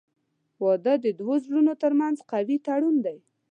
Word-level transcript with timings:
•واده 0.63 0.93
د 1.05 1.07
دوه 1.19 1.35
زړونو 1.45 1.73
ترمنځ 1.81 2.17
قوي 2.31 2.57
تړون 2.65 2.95
دی. 3.05 3.17